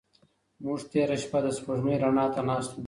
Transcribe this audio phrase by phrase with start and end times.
[0.63, 2.79] موږ تېره شپه د سپوږمۍ رڼا ته ناست وو.